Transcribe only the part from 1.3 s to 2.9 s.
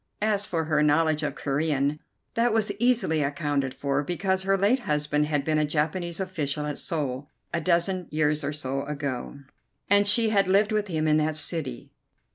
Corean, that was